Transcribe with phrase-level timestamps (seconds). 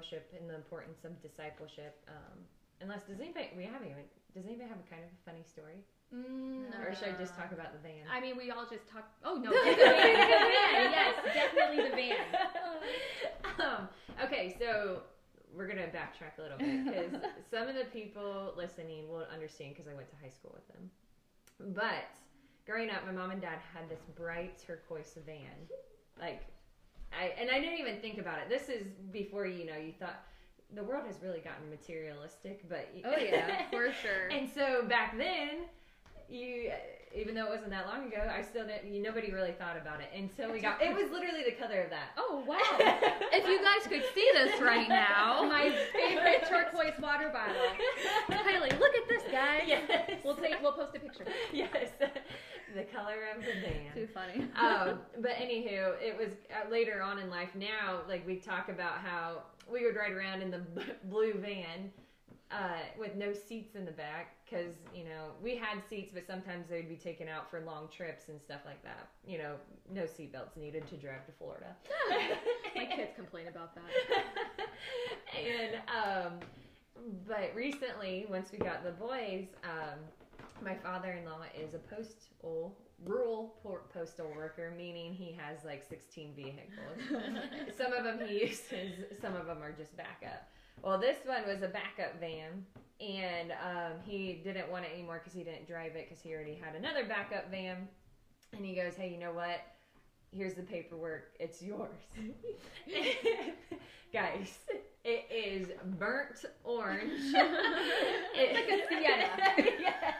[0.00, 2.00] discipleship and the importance of discipleship.
[2.08, 2.38] Um,
[2.80, 4.04] unless does anybody we haven't even
[4.34, 7.52] does anybody have a kind of a funny story, Mm, or should I just talk
[7.52, 8.02] about the van?
[8.10, 9.06] I mean, we all just talk.
[9.24, 10.90] Oh no, the van, the van.
[10.90, 12.26] Yes, definitely the van.
[13.60, 13.88] um,
[14.24, 15.02] okay, so
[15.54, 19.86] we're gonna backtrack a little bit because some of the people listening will understand because
[19.86, 20.90] I went to high school with them.
[21.76, 22.10] But
[22.66, 25.68] growing up, my mom and dad had this bright turquoise van,
[26.18, 26.42] like,
[27.18, 28.48] I and I didn't even think about it.
[28.48, 30.22] This is before you know you thought
[30.74, 34.28] the world has really gotten materialistic, but Oh yeah, for sure.
[34.30, 35.66] and so back then,
[36.28, 36.70] you
[37.12, 38.94] even though it wasn't that long ago, I still didn't.
[38.94, 40.80] You, nobody really thought about it until we got.
[40.80, 42.10] It was literally the color of that.
[42.16, 42.58] Oh wow,
[43.34, 47.56] if you guys could see this right now, my favorite turquoise water bottle.
[48.30, 49.62] Kylie, look at this guy.
[49.66, 49.90] yes,
[50.24, 50.62] We'll take.
[50.62, 51.24] We'll post a picture.
[51.52, 51.88] yes,
[52.74, 53.92] the color of the van.
[53.94, 54.46] Too funny.
[54.56, 57.50] um, but anywho, it was uh, later on in life.
[57.54, 61.90] Now, like we talk about how we would ride around in the b- blue van
[62.50, 66.68] uh, with no seats in the back because you know we had seats, but sometimes
[66.68, 69.08] they'd be taken out for long trips and stuff like that.
[69.26, 69.54] You know,
[69.92, 71.76] no seatbelts needed to drive to Florida.
[72.76, 73.84] My kids complain about that.
[75.38, 76.40] and um,
[77.26, 79.98] but recently, once we got the boys, um,
[80.62, 83.54] my father-in-law is a postal rural
[83.92, 87.22] postal worker, meaning he has like 16 vehicles.
[87.76, 90.48] some of them he uses, some of them are just backup.
[90.82, 92.64] Well, this one was a backup van,
[93.00, 96.54] and um, he didn't want it anymore because he didn't drive it because he already
[96.54, 97.88] had another backup van.
[98.52, 99.60] And he goes, "Hey, you know what?
[100.32, 101.32] Here's the paperwork.
[101.38, 101.90] It's yours,
[104.12, 104.58] guys.
[105.02, 105.68] It is
[105.98, 107.10] burnt orange.
[108.34, 109.70] it's like a sienna.
[109.80, 110.12] yeah.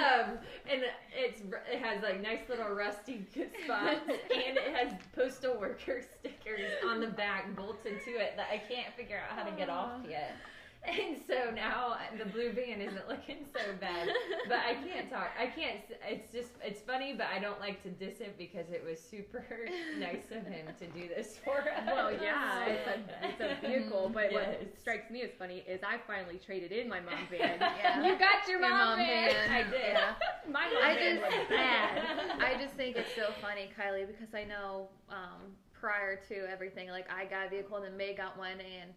[0.00, 0.38] Um,
[0.70, 0.82] and
[1.16, 1.40] it's
[1.72, 3.26] it has like nice little rusty
[3.64, 8.58] spots, and it has postal worker stickers on the back bolted to it that I
[8.58, 10.36] can't figure out how to get off yet.
[10.88, 14.08] And so now the blue van isn't looking so bad,
[14.48, 15.28] but I can't talk.
[15.38, 15.76] I can't.
[16.08, 19.44] It's just it's funny, but I don't like to diss it because it was super
[19.98, 21.84] nice of him to do this for us.
[21.86, 22.96] Well, yeah, it's a,
[23.28, 24.56] it's a vehicle, but Yes.
[24.58, 27.58] what strikes me as funny is I finally traded in my mom van.
[27.60, 28.02] Yeah.
[28.02, 29.30] You got your, Your mom, mom van.
[29.34, 29.50] van.
[29.50, 29.80] I did.
[29.92, 30.14] Yeah.
[30.50, 32.02] My mom I van just was bad.
[32.40, 35.40] I just think it's so funny, Kylie, because I know um,
[35.78, 38.90] prior to everything, like I got a vehicle and then May got one, and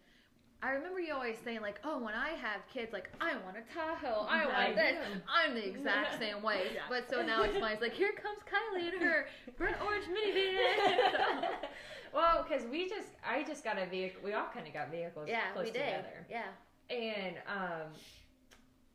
[0.62, 3.74] I remember you always saying like, "Oh, when I have kids, like I want a
[3.74, 4.96] Tahoe, I want this."
[5.28, 6.68] I'm the exact same way.
[6.74, 6.80] Yeah.
[6.88, 7.54] But so now it's.
[7.56, 9.26] It's like here comes Kylie in her
[9.58, 11.48] burnt orange minivan.
[12.14, 14.20] well, because we just, I just got a vehicle.
[14.24, 15.80] We all kind of got vehicles yeah, close we did.
[15.84, 16.96] together, Yeah.
[16.96, 17.88] and um,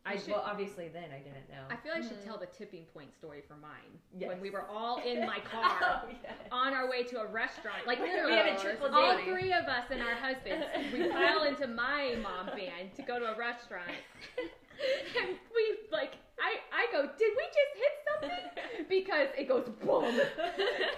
[0.05, 1.63] I You should- well, obviously then I didn't know.
[1.69, 2.25] I feel I should Mhm.
[2.25, 3.99] tell the tipping point story for mine.
[4.17, 4.29] Yes.
[4.29, 6.31] When we were all in my car Oh, yeah.
[6.51, 7.85] on our way to a restaurant.
[7.85, 9.23] Like We literally, had a Oh, triple this all funny.
[9.25, 13.25] three of us and our husbands, we pile into my mom van to go to
[13.33, 13.91] a restaurant.
[14.37, 18.85] And we like, I, I go, did we just hit something?
[18.87, 20.05] Because it goes boom.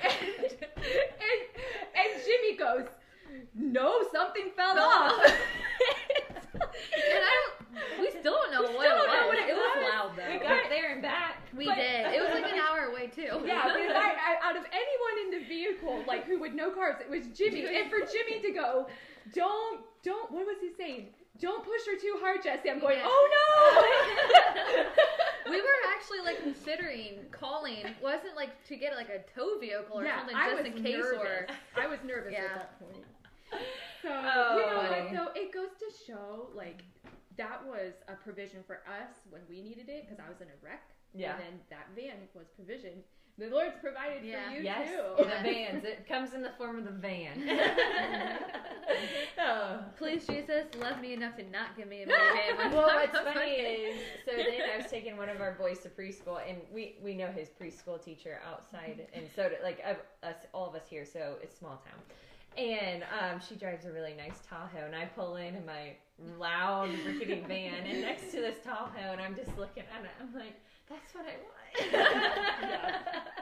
[0.03, 1.41] And, and,
[1.95, 2.87] and Jimmy goes,
[3.55, 5.23] no, something fell off.
[6.53, 7.99] And I don't.
[7.99, 9.27] We still don't know We what still it don't know was.
[9.27, 9.89] what it it was was.
[9.91, 10.43] loud we though.
[10.43, 11.41] got there and back.
[11.55, 12.05] We But- did.
[12.13, 13.41] It was like an hour away too.
[13.45, 15.43] Yeah, but I, I, out of anyone in the
[16.53, 17.65] like who cars, it was Jimmy.
[17.75, 18.87] And for Jimmy to go,
[19.33, 21.07] don't, don't, what was he saying?
[21.39, 22.69] Don't push her too hard, Jesse.
[22.69, 23.07] I'm going, Yeah.
[23.07, 24.83] oh no!
[25.51, 27.83] we were actually like considering calling.
[28.01, 30.97] Wasn't like to get like a tow vehicle or yeah, something I just in case
[30.97, 31.19] nervous.
[31.19, 31.47] or.
[31.81, 32.45] I was nervous Yeah.
[32.45, 33.05] at that point.
[34.01, 35.01] So Oh, you know funny.
[35.17, 35.33] what?
[35.33, 35.39] though?
[35.41, 36.83] it goes to show like
[37.37, 40.57] that was a provision for us when we needed it because I was in a
[40.61, 40.83] wreck.
[41.13, 41.31] Yeah.
[41.35, 43.03] And then that van was provisioned.
[43.41, 44.49] The Lord's provided Yeah.
[44.51, 45.23] for you Yes, too.
[45.23, 45.83] the vans.
[45.83, 47.41] It comes in the form of the van.
[49.39, 49.79] oh.
[49.97, 52.57] Please, Jesus, love me enough to not give me a minivan.
[52.57, 55.89] when Well, what's funny is, so then I was taking one of our boys to
[55.89, 60.35] preschool, and we we know his preschool teacher outside, and so do, like of us,
[60.53, 61.99] all of us here, so it's small town.
[62.57, 65.95] And um, she drives a really nice Tahoe, and I pull in in my
[66.37, 70.11] loud rickety van, and next to this Tahoe, and I'm just looking at it.
[70.21, 70.59] I'm like,
[70.91, 71.81] that's what I want.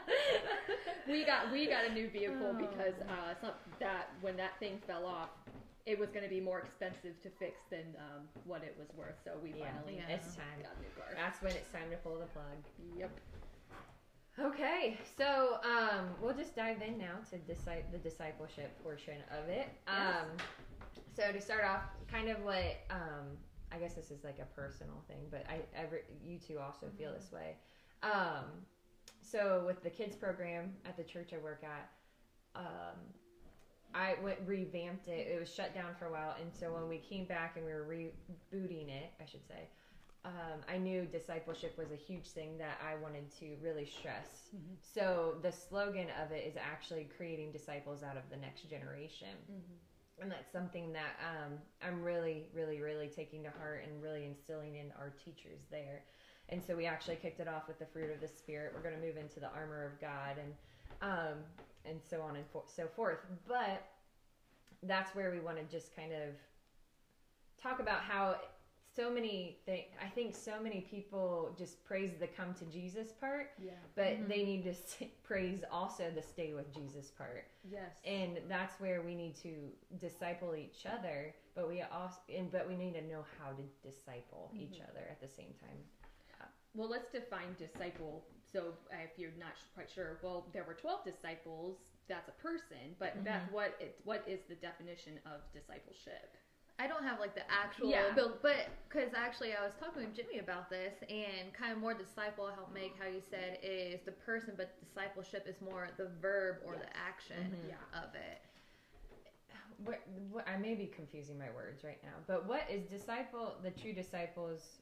[1.07, 2.53] we got we got a new vehicle Oh.
[2.53, 5.29] because uh, some, that when that thing fell off,
[5.85, 9.15] it was going to be more expensive to fix than um, what it was worth.
[9.23, 10.15] So we Yeah, finally Yeah.
[10.15, 10.45] it's time.
[10.61, 11.07] got a new car.
[11.15, 12.45] That's when it's time to pull the plug.
[12.97, 13.11] Yep.
[14.39, 19.67] Okay, so um, we'll just dive in now to disi- the discipleship portion of it.
[19.85, 20.15] Yes.
[20.21, 20.27] Um,
[21.13, 23.35] so to start off, kind of what um,
[23.71, 27.13] I guess this is like a personal thing, but I every you two also feel
[27.13, 27.55] this way.
[28.03, 28.45] Um,
[29.21, 31.89] so with the kids program at the church I work at,
[32.55, 32.97] um,
[33.93, 35.27] I went revamped it.
[35.27, 37.73] It was shut down for a while, and so when we came back and we
[37.73, 39.67] were rebooting it, I should say,
[40.25, 44.49] um, I knew discipleship was a huge thing that I wanted to really stress.
[44.55, 44.75] Mhm.
[44.81, 49.37] So the slogan of it is actually creating disciples out of the next generation
[50.21, 54.75] and that's something that um, I'm really, really, really taking to heart and really instilling
[54.75, 56.03] in our teachers there.
[56.49, 58.73] And so we actually kicked it off with the fruit of the spirit.
[58.75, 60.53] We're going to move into the armor of God and
[61.01, 61.37] um,
[61.85, 63.19] and so on and for- so forth.
[63.47, 63.85] But
[64.83, 66.35] that's where we want to just kind of
[67.61, 68.35] talk about how
[68.95, 69.85] so many things.
[70.03, 73.71] I think so many people just praise the come to Jesus part, Yeah.
[73.95, 74.27] but Mhm.
[74.27, 74.73] they need to
[75.23, 77.99] praise also the stay with Jesus part Yes.
[78.03, 82.75] and that's where we need to disciple each other but we also and but we
[82.75, 84.89] need to know how to disciple each Mhm.
[84.89, 85.85] other at the same time
[86.75, 88.23] Well, let's define disciple.
[88.43, 91.77] So, uh, if you're not quite sure, well, there were 12 disciples.
[92.07, 93.23] That's a person, but Mhm.
[93.23, 96.37] Beth, what it, what is the definition of discipleship?
[96.79, 98.13] I don't have like the actual Yeah.
[98.15, 101.93] build, but because actually I was talking with Jimmy about this, and kind of more
[101.93, 106.57] disciple, help make how you said, is the person, but discipleship is more the verb
[106.65, 106.83] or Yes.
[106.85, 108.03] the action Mhm.
[108.03, 108.41] Of it.
[109.83, 113.71] what, what i may be confusing my words right now but what is disciple the
[113.71, 114.77] true disciples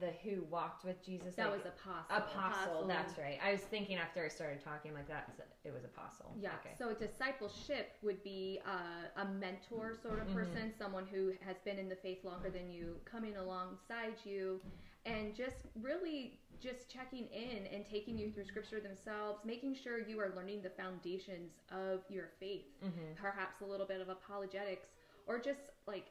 [0.00, 2.16] the who walked with jesus That like, was apostle.
[2.16, 2.88] apostle, Apostle.
[2.88, 5.30] that's right i was thinking after i started talking like that,
[5.64, 6.50] it was apostle Yeah.
[6.60, 10.34] okay So discipleship would be uh, a mentor sort of Mhm.
[10.34, 14.60] person, someone who has been in the faith longer than you, coming alongside you,
[15.06, 20.18] and just really just checking in and taking you through scripture themselves, making sure you
[20.18, 24.88] are learning the foundations of your faith, hmm perhaps a little bit of apologetics,
[25.26, 26.06] or just like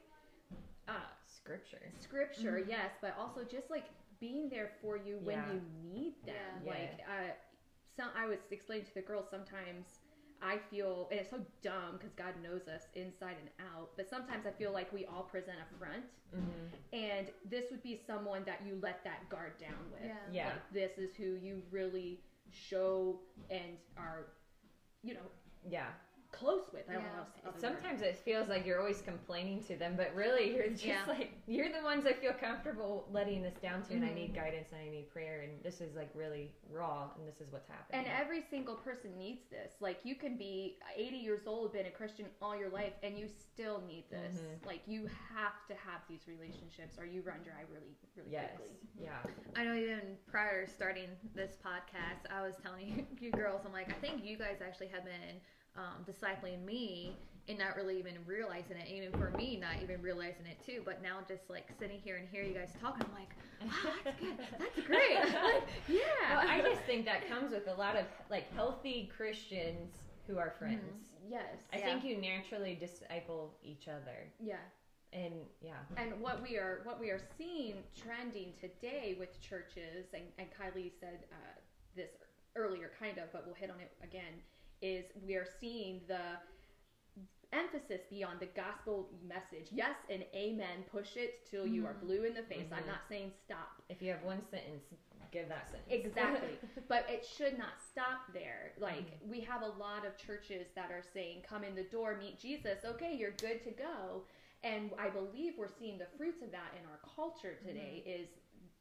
[0.88, 0.92] uh,
[1.44, 2.68] scripture scripture, Mhm.
[2.68, 5.52] yes, but also just like being there for you when Yeah.
[5.52, 6.62] you need them.
[6.64, 6.70] Yeah.
[6.72, 7.32] Like, uh,
[7.96, 10.00] some I was explaining to the girls sometimes.
[10.42, 13.90] I feel, and it's so dumb because God knows us inside and out.
[13.96, 17.96] But sometimes I feel like we all present a front, hmm and this would be
[17.96, 20.02] someone that you let that guard down with.
[20.04, 20.30] Yeah.
[20.30, 20.46] Yeah.
[20.48, 22.20] Like this is who you really
[22.50, 23.20] show
[23.50, 24.26] and are,
[25.02, 25.30] you know,
[25.62, 25.92] yeah
[26.38, 26.82] close with.
[26.88, 27.08] I don't know.
[27.10, 27.60] how else- other word.
[27.60, 31.04] Sometimes it feels like you're always complaining to them, but really you're just Yeah.
[31.06, 34.72] like you're the ones I feel comfortable letting this down to, and I need guidance
[34.72, 38.04] and I need prayer, and this is like really raw, and this is what's happening.
[38.06, 39.72] And every single person needs this.
[39.80, 43.28] Like you can be 80 years old, been a Christian all your life, and you
[43.28, 44.38] still need this.
[44.40, 44.66] Mhm.
[44.66, 48.76] Like you have to have these relationships, or you run dry really, really yes, quickly.
[48.98, 49.22] yeah,
[49.56, 53.72] I know even prior to starting this podcast, I was telling you, you girls, I'm
[53.72, 55.40] like, I think you guys actually have been
[55.76, 57.16] um, discipling me
[57.48, 58.88] and not really even realizing it.
[58.88, 60.82] Even for me, not even realizing it too.
[60.84, 63.30] But now just like sitting here and hear you guys talking, I'm like,
[63.62, 64.38] wow, that's good.
[64.58, 65.16] That's great.
[65.44, 65.98] like, yeah.
[66.30, 69.92] well, I just think that comes with a lot of like healthy Christians
[70.26, 71.10] who are friends.
[71.28, 71.56] Yes.
[71.72, 71.84] I Yeah.
[71.84, 74.56] think you naturally disciple each other, yeah.
[75.12, 80.22] and yeah, And what we are what we are seeing trending today with churches, and,
[80.38, 81.60] and Kylie said uh,
[81.94, 82.10] this
[82.56, 84.32] earlier, kind of, but we'll hit on it again.
[84.82, 86.20] Is we are seeing the
[87.52, 89.68] emphasis beyond the gospel message.
[89.70, 90.84] Yes, and amen.
[90.90, 92.00] Push it till you are Mhm.
[92.00, 92.66] blue in the face.
[92.72, 92.88] I'm Mhm.
[92.88, 93.80] not saying stop.
[93.88, 94.82] if you have one sentence,
[95.30, 96.58] give that sentence Exactly.
[96.88, 98.72] but it should not stop there.
[98.78, 102.38] Like we have a lot of churches that are saying, "Come in the door, meet
[102.38, 104.26] Jesus." Okay, you're good to go.
[104.62, 108.02] And I believe we're seeing the fruits of that in our culture today.
[108.06, 108.28] Is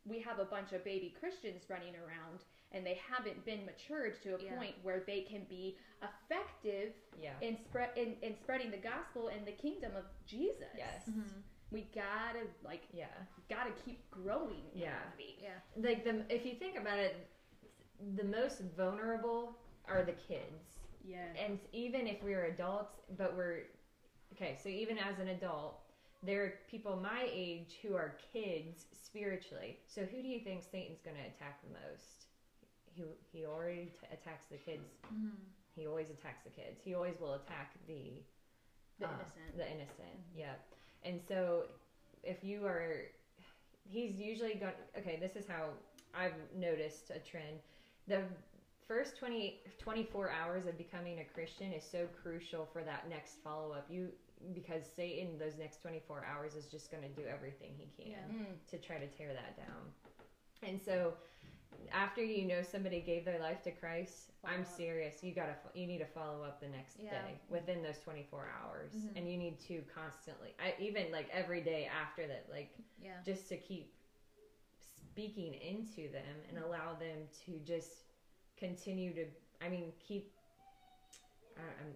[0.05, 4.35] we have a bunch of baby Christians running around, and they haven't been matured to
[4.35, 4.55] a Yeah.
[4.55, 9.45] point where they can be effective yeah, in spread in, in spreading the gospel and
[9.45, 10.73] the kingdom of Jesus.
[10.77, 11.43] yes, Mhm.
[11.71, 13.07] we gotta like yeah.
[13.49, 14.69] gotta keep growing.
[14.73, 14.95] Yeah.
[15.17, 15.39] our.
[15.41, 15.59] Yeah.
[15.77, 17.15] like the if you think about it
[18.15, 21.25] the most vulnerable are the kids Yeah.
[21.37, 23.65] and even if we're adults but we're
[24.33, 25.79] okay so even as an adult
[26.23, 31.01] there are people my age who are kids spiritually so who do you think satan's
[31.01, 32.22] going to attack the most
[32.95, 35.31] he, he already t- attacks the kids Mhm.
[35.75, 38.21] he always attacks the kids he always will attack the
[38.99, 39.57] The uh, innocent.
[39.57, 40.53] the innocent yeah
[41.03, 41.65] and so
[42.23, 43.05] if you are
[43.83, 45.69] he's usually going okay this is how
[46.13, 47.59] i've noticed a trend
[48.07, 48.21] the
[48.87, 53.85] first 20 24 hours of becoming a christian is so crucial for that next follow-up
[53.89, 54.09] you
[54.53, 58.27] because satan those next 24 hours is just going to do everything he can Yeah.
[58.31, 58.55] Mm.
[58.71, 59.91] to try to tear that down
[60.61, 61.13] and so
[61.91, 64.67] after you know somebody gave their life to Christ, Follow I'm up.
[64.67, 65.23] serious.
[65.23, 67.11] You gotta you need to follow up the next Yeah.
[67.11, 69.17] day within those 24 hours, Mhm.
[69.17, 70.53] and you need to constantly.
[70.59, 73.21] I even like every day after that, like Yeah.
[73.25, 73.93] just to keep
[74.95, 76.65] speaking into them and mm-hmm.
[76.65, 78.05] allow them to just
[78.57, 79.25] continue to.
[79.61, 80.33] I mean, keep.
[81.57, 81.95] I, I'm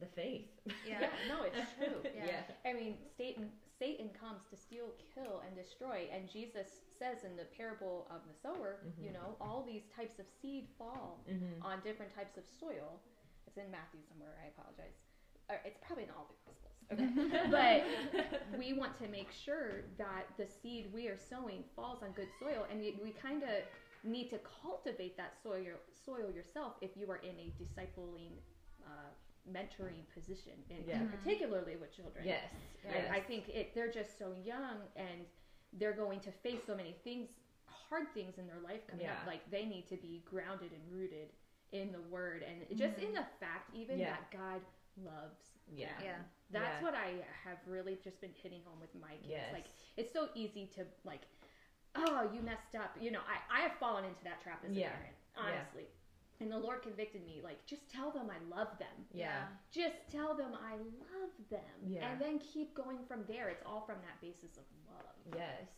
[0.00, 0.48] the faith.
[0.86, 1.08] Yeah.
[1.28, 2.02] no, it's true.
[2.14, 2.42] Yeah.
[2.64, 6.68] I mean, Satan Satan comes to steal, kill, and destroy, and Jesus
[6.98, 9.04] says in the parable of the sower, Mhm.
[9.04, 13.00] you know, all these types of seed fall hmm on different types of soil.
[13.46, 14.34] It's in Matthew somewhere.
[14.42, 14.94] I apologize.
[15.48, 16.72] Or it's probably in all the Gospels.
[16.92, 17.06] Okay,
[17.50, 17.84] but
[18.58, 22.66] we want to make sure that the seed we are sowing falls on good soil,
[22.70, 23.62] and we, we kind of
[24.04, 25.64] need to cultivate that soil
[26.04, 28.38] soil yourself if you are in a discipling,
[28.84, 29.10] uh,
[29.50, 30.98] mentoring position, and Yeah.
[31.00, 31.10] Mhm.
[31.12, 32.24] particularly with children.
[32.24, 32.52] yes.
[32.84, 33.10] Yes.
[33.10, 35.26] I think it, they're just so young and
[35.72, 37.30] they're going to face so many things,
[37.66, 39.26] hard things in their life coming up.
[39.26, 41.32] Like they need to be grounded and rooted
[41.72, 44.10] in the word and just in the fact even Yeah.
[44.16, 44.62] that God
[44.96, 45.50] loves.
[45.68, 45.88] yeah.
[45.98, 46.04] them.
[46.04, 46.22] Yeah.
[46.50, 46.82] That's Yeah.
[46.82, 49.26] what I have really just been hitting home with my kids.
[49.30, 49.52] Yes.
[49.52, 51.22] Like it's so easy to like,
[51.96, 52.96] oh, you messed up.
[53.00, 54.90] You know, I, I have fallen into that trap as a Yeah.
[54.90, 55.42] parent, Yeah.
[55.42, 55.88] honestly.
[56.40, 59.46] And the Lord convicted me, like, just tell them I love them yeah.
[59.72, 62.10] just tell them I love them Yeah.
[62.10, 63.48] and then keep going from there.
[63.48, 65.14] It's all from that basis of love.
[65.34, 65.68] Yes.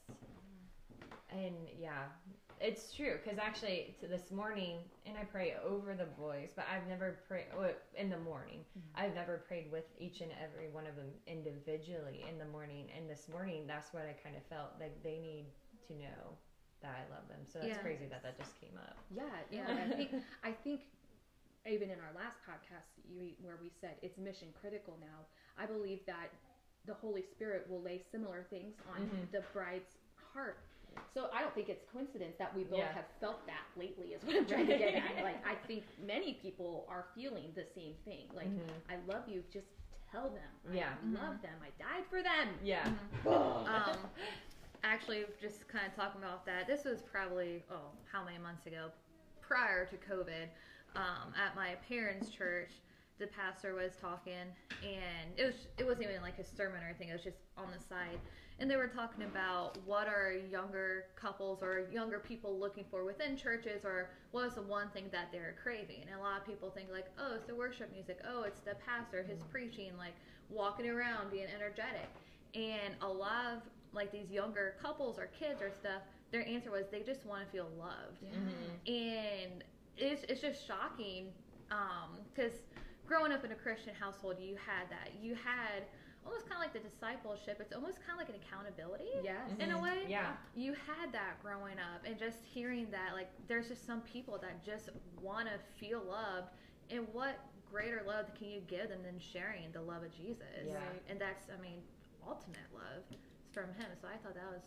[1.31, 2.05] And yeah,
[2.61, 7.21] it's true because actually this morning, and I pray over the boys, but I've never
[7.29, 8.61] prayed oh, in the morning.
[8.77, 9.05] Mm-hmm.
[9.05, 12.89] I've never prayed with each and every one of them individually in the morning.
[12.97, 15.47] And this morning, that's what I kind of felt like they need
[15.87, 16.37] to know
[16.83, 17.41] that I love them.
[17.45, 17.83] So that's Yeah.
[17.83, 18.97] crazy that that just came up.
[19.11, 19.67] Yeah, yeah.
[19.69, 19.85] Yeah.
[19.85, 20.11] I think
[20.45, 20.81] I think
[21.67, 25.27] even in our last podcast you, where we said it's mission critical now,
[25.59, 26.31] I believe that
[26.87, 29.31] the Holy Spirit will lay similar things on Mhm.
[29.33, 29.99] the bride's
[30.33, 30.59] heart.
[31.13, 32.93] So I don't think it's coincidence that we both Yeah.
[32.93, 35.23] have felt that lately is what I'm trying to get at.
[35.23, 38.31] Like I think many people are feeling the same thing.
[38.33, 38.71] Like Mhm.
[38.89, 39.69] I love you, just
[40.11, 40.75] tell them.
[40.75, 40.95] Yeah.
[41.03, 41.59] I love them.
[41.63, 42.49] I died for them.
[42.63, 42.87] Yeah.
[43.27, 43.99] Um,
[44.85, 46.67] actually, just kind of talking about that.
[46.67, 48.89] This was probably oh, how many months ago,
[49.41, 50.49] prior to COVID,
[50.97, 52.71] um, at my parents' church.
[53.19, 54.47] The pastor was talking,
[54.83, 57.09] and it was it wasn't even like a sermon or anything.
[57.09, 58.21] It was just on the side,
[58.61, 63.37] and they were talking about what are younger couples or younger people looking for within
[63.37, 66.03] churches, or what is the one thing that they're craving.
[66.03, 68.21] And a lot of people think like, oh, it's the worship music.
[68.25, 70.15] Oh, it's the pastor, his preaching, like
[70.49, 72.09] walking around, being energetic.
[72.55, 76.85] And a lot of like these younger couples or kids or stuff, their answer was
[76.91, 78.23] they just want to feel loved.
[78.23, 78.87] Mhm.
[78.87, 79.65] And
[79.97, 81.33] it's, it's just shocking
[82.35, 82.53] because
[83.07, 85.11] growing up in a Christian household, you had that.
[85.21, 85.85] You had
[86.27, 87.57] almost kind of like the discipleship.
[87.61, 89.51] It's almost kind of like an accountability Yes.
[89.59, 89.83] in a Mhm.
[89.83, 90.05] way.
[90.09, 90.37] Yeah.
[90.55, 94.63] You had that growing up, and just hearing that, like, there's just some people that
[94.63, 94.91] just
[95.23, 96.51] want to feel loved.
[96.91, 97.39] And what
[97.71, 100.67] greater love can you give them than sharing the love of Jesus?
[100.67, 100.81] Yeah.
[101.09, 101.83] And that's, I mean,
[102.27, 103.89] ultimate love is from Him.
[104.01, 104.63] So I thought that was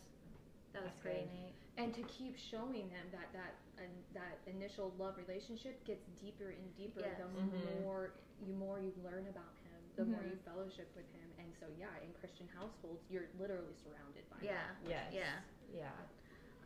[0.72, 1.36] that was That's pretty good.
[1.36, 1.54] neat.
[1.76, 6.64] and to keep showing them that that and that initial love relationship gets deeper and
[6.76, 7.16] deeper Yes.
[7.20, 7.80] the Mhm.
[7.82, 8.12] more
[8.44, 10.30] you more you learn about him the more Mhm.
[10.32, 14.52] you fellowship with him and so yeah in christian households you're literally surrounded by Yeah.
[14.68, 15.12] that, which Yes.
[15.12, 15.40] Yeah.
[15.74, 15.92] Yeah.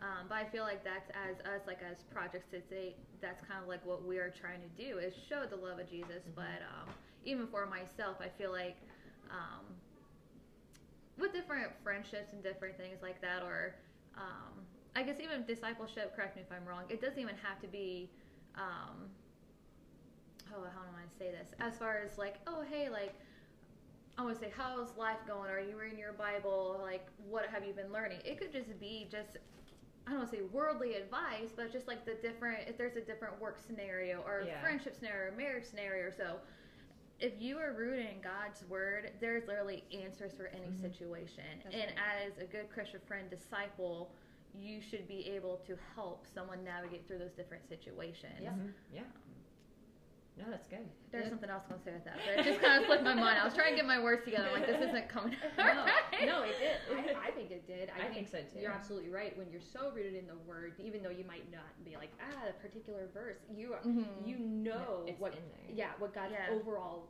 [0.01, 3.63] Um, but I feel like that's as us, like as Project Six Eight, that's kind
[3.63, 6.23] of like what we are trying to do is show the love of Jesus.
[6.29, 6.35] Mhm.
[6.35, 6.95] But um,
[7.25, 8.77] even for myself, I feel like
[9.31, 9.65] um,
[11.19, 13.75] with different friendships and different things like that, or
[14.17, 14.53] um,
[14.95, 16.15] I guess even discipleship.
[16.15, 16.85] Correct me if I'm wrong.
[16.89, 18.11] It doesn't even have to be.
[18.57, 19.09] Um,
[20.55, 21.49] oh, how do I say this?
[21.61, 23.15] As far as like, oh, hey, like.
[24.19, 25.51] I want to say, how's life going?
[25.51, 26.81] Are you reading your Bible?
[26.83, 28.21] Like, what have you been learning?
[28.25, 29.37] It could just be just
[30.07, 33.01] I don't want to say worldly advice, but just like the different, if there's a
[33.01, 34.61] different work scenario or Yeah.
[34.61, 36.37] friendship scenario, or marriage scenario, or so.
[37.19, 40.81] If you are rooted in God's word, there's literally answers for any Mhm.
[40.81, 41.45] situation.
[41.65, 42.27] That's and right.
[42.27, 44.15] as a good Christian friend, disciple,
[44.55, 48.41] you should be able to help someone navigate through those different situations.
[48.41, 48.51] Yeah.
[48.53, 48.75] Mhm.
[48.93, 49.05] Yeah.
[50.39, 50.85] No, that's good.
[51.11, 51.31] There's Yeah.
[51.31, 53.05] something else I was going to say with that, but it just kind of slipped
[53.05, 53.39] my mind.
[53.41, 54.49] I was trying to get my words together.
[54.53, 56.27] I'm like, this isn't coming out no, right.
[56.29, 56.77] no, it did.
[56.93, 57.89] I, I think it did.
[57.89, 58.61] I, I think so, too.
[58.61, 59.33] You're absolutely right.
[59.39, 62.49] When you're so rooted in the word, even though you might not be like ah
[62.51, 64.05] a particular verse, you are, Mhm.
[64.27, 65.75] you know it's what in there.
[65.75, 66.53] yeah what God's Yeah.
[66.55, 67.09] overall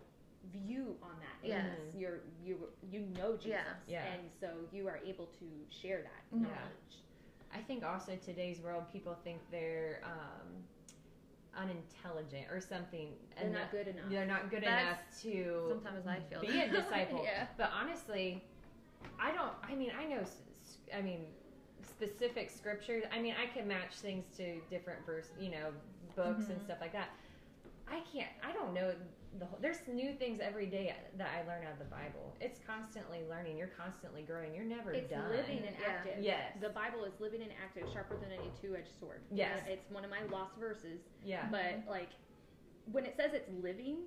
[0.53, 1.51] view on that is.
[1.51, 1.95] Yes.
[1.99, 3.67] You're you you know Jesus, Yes.
[3.89, 4.05] Yeah.
[4.15, 6.43] and so you are able to share that Mhm.
[6.43, 7.03] knowledge.
[7.53, 10.63] I think also today's world, people think they're um,
[11.57, 13.09] unintelligent or something.
[13.41, 14.05] They're not good enough.
[14.11, 17.23] They're not good That's enough to Sometimes I feel be a disciple.
[17.25, 17.47] yeah.
[17.57, 18.43] But honestly,
[19.21, 19.53] I don't.
[19.63, 20.23] I mean, I know.
[20.97, 21.21] I mean,
[21.83, 23.05] specific scriptures.
[23.13, 25.71] I mean, I can match things to different verse, you know,
[26.15, 26.65] books and Mhm.
[26.65, 27.09] stuff like that.
[27.89, 28.31] I can't.
[28.43, 28.93] I don't know
[29.39, 29.59] the whole.
[29.61, 32.35] There's new things every day that I learn out of the Bible.
[32.41, 33.57] It's constantly learning.
[33.57, 34.55] You're constantly growing.
[34.55, 35.31] You're never It's done.
[35.31, 35.87] living and Yeah.
[35.89, 36.23] active.
[36.23, 36.57] Yes.
[36.61, 39.21] The Bible is living and active, sharper than any two-edged sword.
[39.31, 39.61] Yes.
[39.65, 41.01] And It's one of my lost verses.
[41.25, 41.49] yeah.
[41.51, 42.11] But like,
[42.93, 44.05] when it says it's living,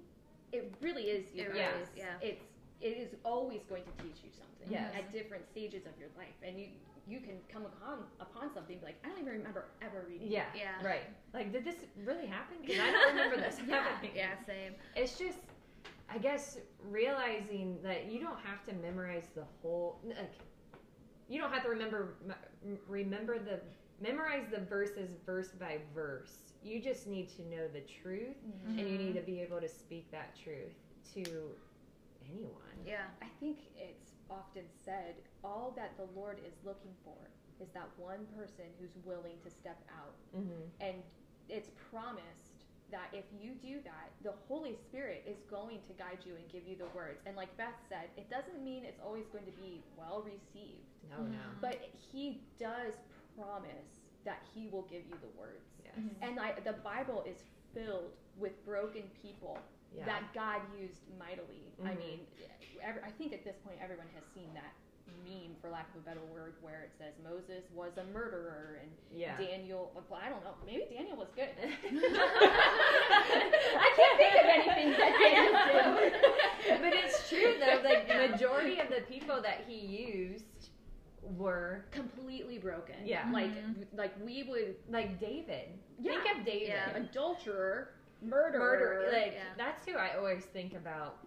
[0.51, 1.33] it really is.
[1.33, 1.55] You It guys.
[1.57, 2.17] really is, yeah.
[2.21, 2.43] It's
[2.81, 4.67] it is always going to teach you something.
[4.71, 4.95] Yes.
[4.95, 6.67] At different stages of your life, and you
[7.08, 10.32] you can come upon upon something and be like, I don't even remember ever reading.
[10.32, 10.46] Yeah.
[10.56, 10.86] Yeah.
[10.86, 11.03] Right.
[11.34, 12.58] Like, did this really happen?
[12.62, 13.84] Because I don't remember this Yeah.
[13.84, 14.12] happening.
[14.15, 14.74] Yeah, same.
[14.96, 15.39] It's just,
[16.10, 16.58] I guess,
[16.89, 20.00] realizing that you don't have to memorize the whole.
[20.06, 20.34] Like,
[21.27, 22.15] you don't have to remember
[22.88, 23.60] remember the
[24.01, 26.53] memorize the verses verse by verse.
[26.63, 28.79] You just need to know the truth, mm-hmm.
[28.79, 29.20] and you need mm-hmm.
[29.20, 30.74] to be able to speak that truth
[31.13, 31.24] to
[32.29, 32.53] anyone.
[32.86, 33.06] Yeah.
[33.22, 37.17] I think it's often said all that the Lord is looking for
[37.62, 40.15] is that one person who's willing to step out.
[40.36, 40.63] Mm-hmm.
[40.79, 40.96] And
[41.50, 46.36] it's promised that if you do that, the Holy Spirit is going to guide you
[46.36, 47.19] and give you the words.
[47.25, 51.17] And like Beth said, it doesn't mean it's always going to be well received, No,
[51.22, 51.38] no.
[51.38, 51.62] Mhm.
[51.62, 51.77] but
[52.12, 52.93] He does
[53.38, 55.69] promise that He will give you the words.
[55.84, 55.96] Yes.
[56.00, 56.15] Mhm.
[56.22, 57.38] And I, the Bible is
[57.74, 59.60] filled with broken people
[59.93, 60.05] Yeah.
[60.05, 61.74] that God used mightily.
[61.84, 61.98] I Mhm.
[62.00, 62.27] mean,
[62.81, 64.74] every, I think at this point everyone has seen that
[65.24, 68.89] meme, for lack of a better word, where it says Moses was a murderer and
[69.13, 69.38] yeah.
[69.38, 69.92] Daniel.
[69.94, 70.54] Well, I don't know.
[70.66, 71.50] Maybe Daniel was good.
[72.70, 76.82] I can't think of anything that Daniel did.
[76.82, 77.82] but it's true though.
[77.88, 80.46] Like the majority of the people that he used
[81.38, 82.96] were Completely broken.
[83.06, 83.30] Yeah.
[83.32, 83.86] Like, Mhm.
[83.95, 85.69] like we would like David.
[86.00, 86.12] Yeah.
[86.13, 86.67] Think of David.
[86.69, 86.95] Yeah.
[86.98, 87.89] adulterer,
[88.22, 88.60] murderer.
[88.60, 89.10] Murder.
[89.12, 89.43] Like Yeah.
[89.58, 91.17] that's who I always think about.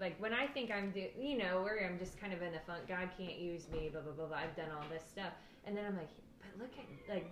[0.00, 2.60] Like when I think I'm do, you know, where I'm just kind of in a
[2.66, 2.88] funk.
[2.88, 3.88] God can't use me.
[3.92, 4.26] Blah blah blah.
[4.26, 4.36] blah.
[4.38, 5.32] I've done all this stuff,
[5.66, 7.30] and then I'm like, but look at like,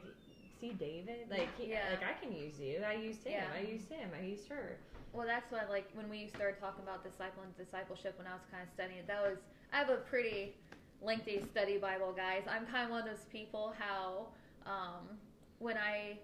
[0.61, 1.27] see David.
[1.31, 1.83] Like he, Yeah.
[1.91, 2.83] like I can use you.
[2.87, 3.33] I used him.
[3.33, 3.47] Yeah.
[3.57, 4.11] I used him.
[4.19, 4.77] I used her.
[5.15, 8.43] Well, that's why, like, when we started talking about disciple and discipleship, when I was
[8.53, 9.39] kind of studying it, that was,
[9.73, 10.55] I have a pretty
[11.01, 12.43] lengthy study Bible, guys.
[12.47, 14.27] I'm kind of one of those people how,
[14.67, 15.17] um,
[15.61, 16.19] when I,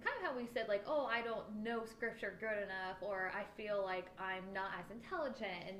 [0.00, 3.44] kind of how we said, like, oh, I don't know scripture good enough, or I
[3.56, 5.76] feel like I'm not as intelligent in,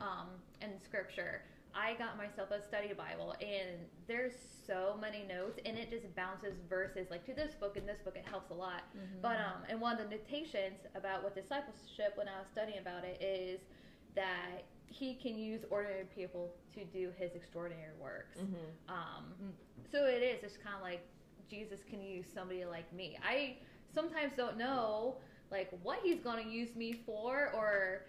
[0.00, 0.28] um,
[0.60, 1.42] in scripture.
[1.74, 3.78] I got myself a study Bible, and
[4.08, 4.32] there's
[4.66, 8.16] so many notes, and it just bounces verses like to this book and this book.
[8.16, 8.82] It helps a lot.
[9.22, 13.04] But um, and one of the notations about what discipleship when I was studying about
[13.04, 13.60] it is
[14.16, 18.38] that he can use ordinary people to do his extraordinary works.
[18.38, 18.88] Mm-hmm.
[18.88, 19.52] Um,
[19.92, 20.42] so it is.
[20.42, 21.06] It's kind of like
[21.50, 23.18] Jesus can use somebody like me.
[23.26, 23.56] I
[23.94, 25.16] sometimes don't know
[25.50, 28.02] like what he's going to use me for, or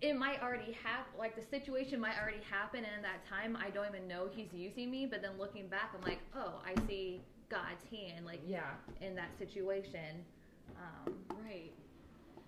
[0.00, 3.70] it might already have like the situation might already happen, and in that time I
[3.70, 5.06] don't even know he's using me.
[5.06, 8.70] But then looking back, I'm like, oh, I see God's hand like Yeah.
[9.00, 10.24] in that situation.
[10.76, 11.12] Um,
[11.44, 11.72] Right.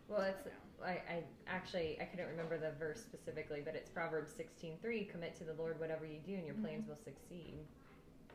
[0.09, 0.43] Well, it's
[0.85, 5.05] I, I actually I couldn't remember the verse specifically, but it's Proverbs sixteen three.
[5.05, 7.59] Commit to the Lord whatever you do, and your plans will succeed.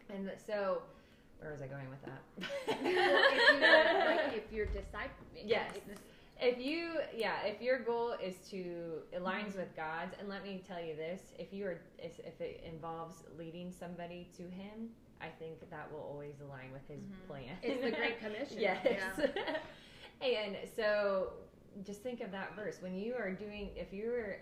[0.09, 0.81] And so,
[1.43, 2.21] where was I going with that?
[2.83, 5.71] Well, if you're, like, if you're disciple, Yes.
[6.41, 10.81] if you yeah if your goal is to aligns with god's and let me tell
[10.83, 14.89] you this if you are if if it involves leading somebody to him
[15.21, 17.27] i think that will always align with his Mhm.
[17.27, 18.57] plan It's the Great Commission.
[18.59, 19.19] yes
[20.21, 21.33] and so
[21.85, 24.37] just think of that verse when you are doing if you're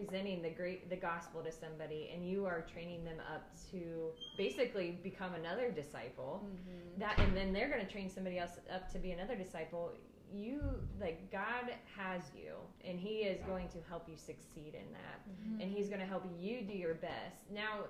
[0.00, 4.98] presenting the great the gospel to somebody and you are training them up to basically
[5.02, 6.98] become another disciple Mhm.
[6.98, 9.92] that and then they're going to train somebody else up to be another disciple
[10.34, 10.60] you
[11.00, 12.52] like god has you
[12.84, 15.18] and he is going to help you succeed in that
[15.62, 17.84] and he's going to help you do your best now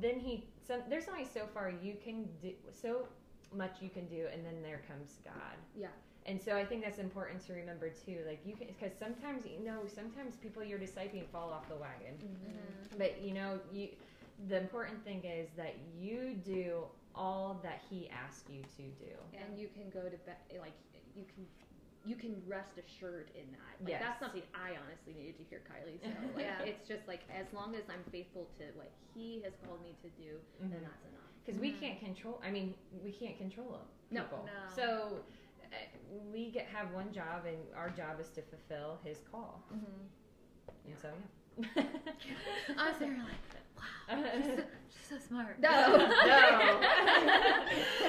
[0.00, 3.06] then he some, there's only so far you can do so
[3.54, 5.88] much you can do and then there comes god Yeah.
[6.26, 9.64] And so i think that's important to remember too like you can because sometimes you
[9.64, 12.98] know sometimes people you're discipling fall off the wagon Mhm.
[12.98, 13.88] but you know you
[14.48, 19.58] the important thing is that you do all that he asked you to do and
[19.58, 20.72] you can go to bed like
[21.14, 21.46] you can
[22.04, 24.02] you can rest assured in that like Yes.
[24.02, 26.62] that's something i honestly needed to hear kylie so like, Yeah.
[26.62, 30.08] it's just like as long as i'm faithful to what he has called me to
[30.10, 30.82] do then Mhm.
[30.82, 31.80] that's enough because we Mhm.
[31.80, 33.80] can't control i mean we can't control
[34.10, 34.22] No.
[34.22, 34.74] people No.
[34.74, 35.22] so uh,
[36.32, 40.06] we get have one job and our job is to fulfill his call Mhm.
[40.86, 41.08] and so
[41.58, 41.82] yeah
[42.78, 43.26] I was there like,
[43.76, 45.60] wow, she's so, she's so smart.
[45.60, 45.70] No.
[45.70, 46.80] No.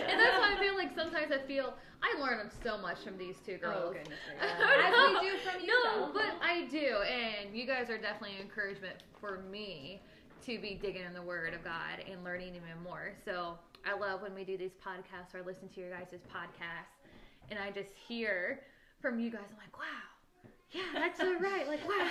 [0.07, 3.35] and that's why I feel like sometimes I feel I learn so much from these
[3.45, 3.89] two girls.
[3.89, 6.13] oh goodness As as we do from you no, though.
[6.13, 10.01] but I do, and you guys are definitely an encouragement for me
[10.45, 13.13] to be digging in the Word of God and learning even more.
[13.23, 17.02] So I love when we do these podcasts or listen to your guys' podcasts,
[17.49, 18.61] and I just hear
[19.01, 19.41] from you guys.
[19.51, 21.67] I'm like, wow, yeah, that's so right.
[21.67, 22.09] Like, wow.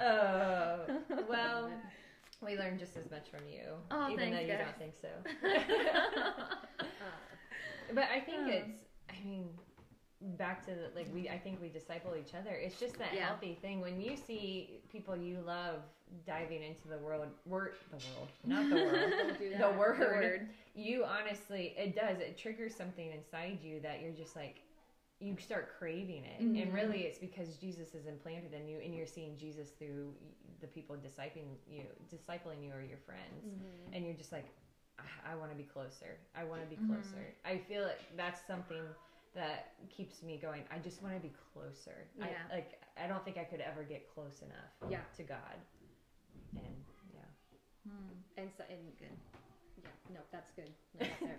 [0.00, 0.86] Oh,
[1.28, 1.70] well,
[2.42, 4.66] we learn just as much from you, Oh, even thanks, though you guys.
[4.66, 5.08] don't think so.
[7.00, 8.50] Uh, but I think Oh.
[8.50, 9.48] it's, I mean,
[10.36, 12.50] back to the, like we, I think we disciple each other.
[12.54, 13.26] It's just that Yeah.
[13.26, 15.80] healthy thing when you see people you love
[16.26, 19.12] diving into the world, word, the world, not the world.
[19.58, 20.48] Don't The word.
[20.74, 24.60] you honestly it does it triggers something inside you that you're just like
[25.20, 26.74] you start craving it and Mhm.
[26.74, 30.14] really it's because jesus is implanted in you and you're seeing jesus through
[30.60, 33.94] the people discipling you discipling you or your friends Mhm.
[33.94, 34.46] and you're just like
[34.98, 36.86] i, I want to be closer i want to be Mhm.
[36.86, 38.82] closer i feel like that's something
[39.34, 42.26] that keeps me going i just want to be closer Yeah.
[42.50, 45.00] I, like i don't think i could ever get close enough Yeah.
[45.16, 45.58] to god
[46.56, 46.74] and
[47.14, 47.20] yeah
[47.88, 48.12] Hmm.
[48.36, 49.16] And so, and Good.
[49.82, 50.68] yeah, no, that's good.
[51.00, 51.38] No, there.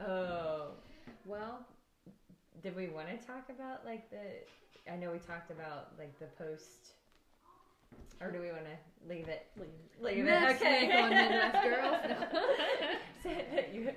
[0.08, 0.68] oh
[1.24, 1.66] well,
[2.62, 4.92] Did we want to talk about like the?
[4.92, 6.92] I know we talked about like the post,
[8.20, 9.46] or do we want to leave it?
[9.58, 9.68] leave.
[10.00, 10.66] Leave Next it.
[10.66, 10.86] Okay.
[10.86, 11.96] week on Midwest Girls.
[13.74, 13.92] You-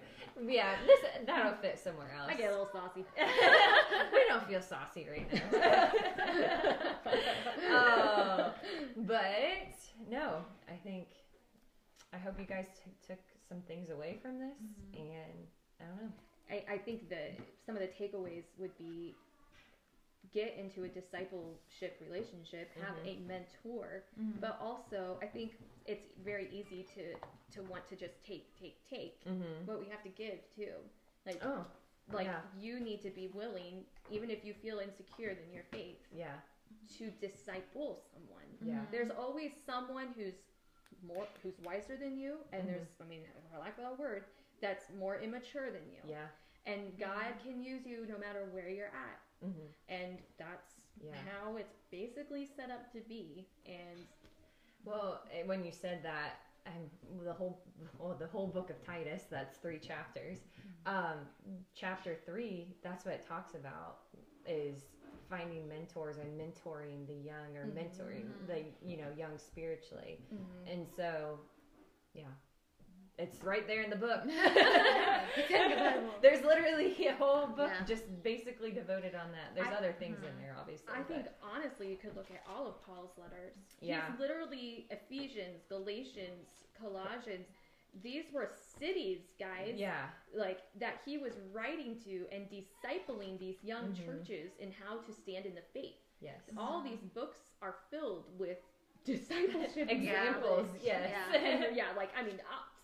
[0.47, 2.29] yeah, this that'll fit somewhere else.
[2.31, 3.03] I get a little saucy.
[4.13, 5.89] we don't feel saucy right now.
[7.69, 8.53] oh,
[8.97, 9.75] but
[10.09, 10.37] no,
[10.69, 11.07] I think
[12.13, 14.99] I hope you guys t- took some things away from this, Mhm.
[14.99, 15.47] and
[15.81, 16.11] I don't know.
[16.49, 19.15] I, I think that some of the takeaways would be
[20.31, 23.07] get into a discipleship relationship, have Mhm.
[23.07, 24.39] a mentor, Mhm.
[24.41, 27.15] but also I think it's very easy to
[27.51, 29.65] to want to just take, take, take, Mm-hmm.
[29.65, 30.75] but we have to give too.
[31.25, 31.65] Like Oh,
[32.11, 32.41] like yeah.
[32.57, 36.39] you need to be willing, even if you feel insecure in your faith, yeah,
[36.97, 38.57] to disciple someone.
[38.61, 38.85] yeah.
[38.91, 40.35] There's always someone who's
[41.01, 44.25] more who's wiser than you, and there's I mean, for lack of a word,
[44.59, 46.01] that's more immature than you.
[46.05, 46.27] Yeah.
[46.65, 49.19] And God can use you no matter where you're at.
[49.43, 49.67] Mm-hmm.
[49.87, 51.13] And that's Yeah.
[51.31, 53.47] how it's basically set up to be.
[53.65, 54.05] And
[54.85, 56.89] Well, eh, when you said that, and
[57.25, 57.61] the whole
[57.97, 60.39] well, the whole book of Titus, that's three chapters.
[60.85, 61.27] Um,
[61.75, 63.99] chapter three, that's what it talks about
[64.45, 64.83] is
[65.29, 68.47] finding mentors and mentoring the young or mentoring Mhm.
[68.47, 70.19] the you know young spiritually.
[70.33, 70.67] Mm-hmm.
[70.67, 71.39] And so,
[72.13, 72.31] yeah,
[73.19, 74.21] it's right there in the book.
[75.37, 76.09] It's in the Bible.
[76.21, 77.85] There's literally a whole book Yeah.
[77.85, 79.53] just basically devoted on that.
[79.55, 80.41] There's I- other things in Mhm.
[80.41, 80.87] there, obviously.
[80.93, 83.53] I but- think honestly, you could look at all of Paul's letters.
[83.79, 84.09] Yeah.
[84.11, 87.47] He's literally Ephesians, Galatians, Colossians.
[88.03, 89.73] These were cities, guys.
[89.75, 94.05] yeah, like that he was writing to and discipling these young Mhm.
[94.05, 95.95] churches in how to stand in the faith.
[96.21, 96.41] yes.
[96.57, 98.59] All these books are filled with
[99.05, 100.81] discipleship Examples, knowledge.
[100.83, 101.11] yes.
[101.33, 101.69] Yeah.
[101.71, 102.39] Yeah, like I mean,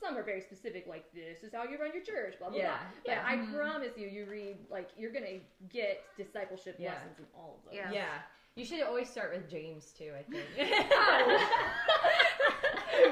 [0.06, 2.68] some are very specific, like this is how you run your church, blah blah Yeah,
[2.68, 2.78] blah.
[3.06, 3.24] But yeah.
[3.26, 3.54] I Mhm.
[3.56, 5.40] promise you, you read like you're gonna
[5.70, 6.94] get discipleship Yeah.
[6.94, 7.74] lessons in all of them.
[7.76, 7.92] Yeah.
[7.92, 8.22] Yeah.
[8.56, 10.46] You should always start with James too, I think.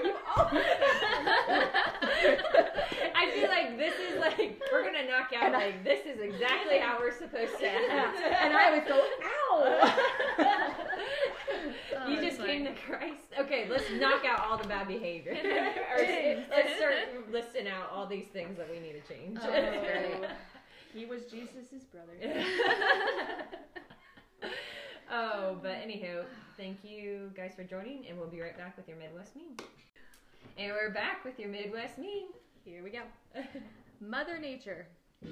[0.06, 0.64] You always
[3.16, 6.98] I feel like this is like we're gonna knock out like this is exactly how
[7.00, 8.18] we're supposed to act.
[8.22, 9.04] and I always go,
[9.52, 10.06] ow.
[11.98, 13.24] Oh, you just came to Christ.
[13.40, 15.34] Okay, let's knock out all the bad behavior.
[15.96, 16.00] or
[16.50, 16.96] let's start
[17.32, 19.38] listing out all these things that we need to change.
[19.42, 20.28] Oh.
[20.94, 22.14] He was Jesus's brother.
[25.12, 26.24] oh, but anywho,
[26.56, 29.68] thank you guys for joining, and we'll be right back with your Midwest meme.
[30.58, 32.30] And we're back with your Midwest meme.
[32.64, 33.00] Here we go.
[34.00, 34.86] Mother Nature.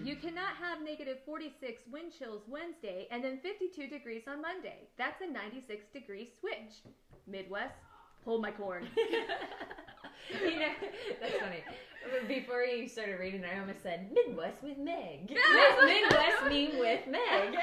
[0.03, 4.87] You cannot have negative 46 wind chills Wednesday and then 52 degrees on Monday.
[4.97, 6.81] That's a 96 degree switch.
[7.27, 7.75] Midwest,
[8.25, 8.87] hold my corn.
[10.43, 10.69] you know,
[11.19, 11.63] that's funny.
[12.27, 15.29] Before you started reading, I almost said Midwest with Meg.
[15.83, 17.55] Midwest meme with Meg.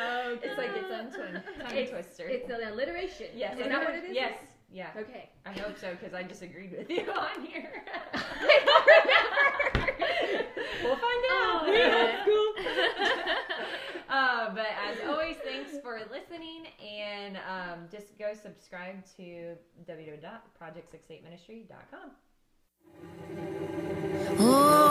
[0.00, 2.28] Oh, it's like its own twin, tongue It's- twister.
[2.28, 3.28] It's an alliteration.
[3.34, 4.14] yes, Is that what it is?
[4.14, 4.34] Yes,
[4.72, 4.88] yeah.
[4.96, 5.28] Okay.
[5.44, 7.84] I hope so because I disagreed with you on here.
[8.14, 9.92] I don't remember.
[10.82, 11.68] we'll find out.
[12.26, 12.54] Oh,
[14.08, 19.54] uh, but as always, thanks for listening, and um, just go subscribe to
[19.88, 22.10] www.project68ministry.com.
[24.38, 24.81] Oh,